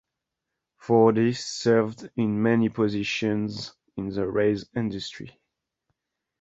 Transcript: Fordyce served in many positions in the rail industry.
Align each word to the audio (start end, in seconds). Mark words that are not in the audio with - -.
Fordyce 0.79 1.45
served 1.45 2.09
in 2.15 2.41
many 2.41 2.69
positions 2.69 3.75
in 3.95 4.09
the 4.09 4.27
rail 4.27 4.57
industry. 4.75 5.39